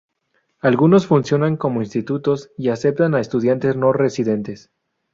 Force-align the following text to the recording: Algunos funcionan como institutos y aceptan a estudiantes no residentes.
Algunos 0.61 1.05
funcionan 1.05 1.57
como 1.57 1.83
institutos 1.83 2.49
y 2.57 2.69
aceptan 2.69 3.13
a 3.13 3.19
estudiantes 3.19 3.75
no 3.75 3.93
residentes. 3.93 4.71